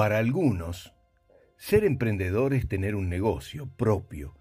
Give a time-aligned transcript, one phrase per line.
[0.00, 0.94] Para algunos,
[1.58, 4.34] ser emprendedor es tener un negocio propio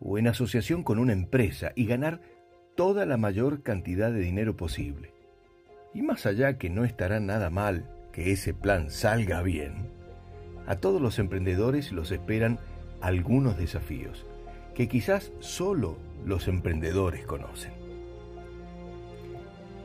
[0.00, 2.20] o en asociación con una empresa y ganar
[2.76, 5.14] toda la mayor cantidad de dinero posible.
[5.94, 9.88] Y más allá que no estará nada mal que ese plan salga bien,
[10.66, 12.58] a todos los emprendedores los esperan
[13.00, 14.26] algunos desafíos
[14.74, 15.96] que quizás solo
[16.26, 17.72] los emprendedores conocen.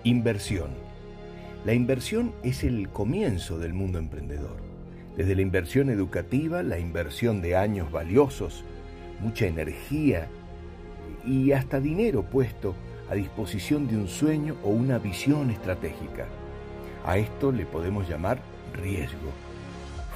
[0.03, 0.71] Inversión.
[1.63, 4.72] La inversión es el comienzo del mundo emprendedor
[5.15, 8.63] desde la inversión educativa, la inversión de años valiosos,
[9.19, 10.27] mucha energía
[11.25, 12.75] y hasta dinero puesto
[13.09, 16.25] a disposición de un sueño o una visión estratégica.
[17.05, 18.39] A esto le podemos llamar
[18.73, 19.31] riesgo,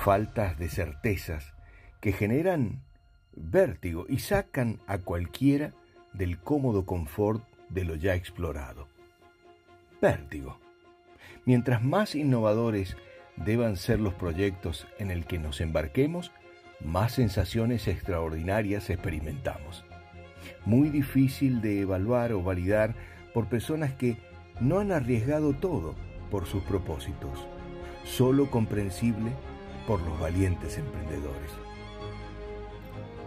[0.03, 1.53] faltas de certezas
[2.01, 2.81] que generan
[3.35, 5.73] vértigo y sacan a cualquiera
[6.13, 8.87] del cómodo confort de lo ya explorado.
[10.01, 10.59] Vértigo.
[11.45, 12.97] Mientras más innovadores
[13.37, 16.31] deban ser los proyectos en el que nos embarquemos,
[16.83, 19.83] más sensaciones extraordinarias experimentamos.
[20.65, 22.95] Muy difícil de evaluar o validar
[23.33, 24.17] por personas que
[24.59, 25.95] no han arriesgado todo
[26.31, 27.47] por sus propósitos,
[28.03, 29.31] solo comprensible
[29.87, 31.51] por los valientes emprendedores.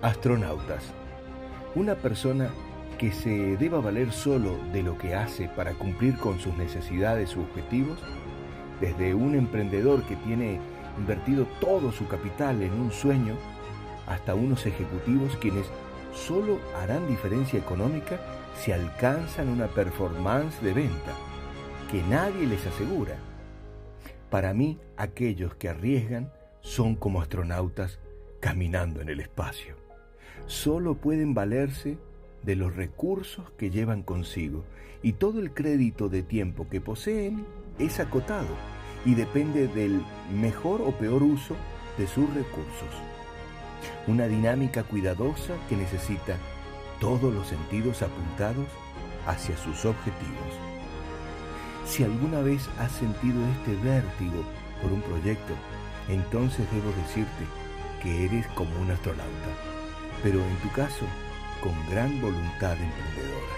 [0.03, 0.93] Astronautas.
[1.75, 2.51] Una persona
[2.99, 7.43] que se deba valer solo de lo que hace para cumplir con sus necesidades u
[7.43, 7.99] objetivos
[8.81, 10.59] desde un emprendedor que tiene
[10.99, 13.35] invertido todo su capital en un sueño,
[14.07, 15.67] hasta unos ejecutivos quienes
[16.13, 18.21] solo harán diferencia económica
[18.57, 21.15] si alcanzan una performance de venta
[21.91, 23.17] que nadie les asegura.
[24.31, 27.99] Para mí, aquellos que arriesgan son como astronautas
[28.41, 29.77] caminando en el espacio.
[30.47, 31.99] Solo pueden valerse
[32.43, 34.65] de los recursos que llevan consigo
[35.03, 37.45] y todo el crédito de tiempo que poseen
[37.79, 38.70] es acotado
[39.05, 41.57] y depende del mejor o peor uso
[41.97, 42.89] de sus recursos.
[44.07, 46.37] Una dinámica cuidadosa que necesita
[47.01, 48.67] todos los sentidos apuntados
[49.27, 50.55] hacia sus objetivos.
[51.87, 54.45] Si alguna vez has sentido este vértigo
[54.83, 55.55] por un proyecto,
[56.09, 57.45] entonces debo decirte
[58.03, 59.51] que eres como un astronauta,
[60.23, 61.05] pero en tu caso,
[61.63, 63.55] con gran voluntad emprendedora.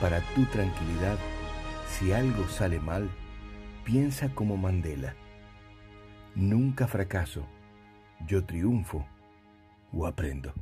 [0.00, 1.18] Para tu tranquilidad,
[1.88, 3.08] si algo sale mal,
[3.84, 5.14] piensa como Mandela.
[6.34, 7.44] Nunca fracaso,
[8.26, 9.06] yo triunfo
[9.92, 10.52] o aprendo.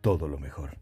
[0.00, 0.78] Todo lo mejor.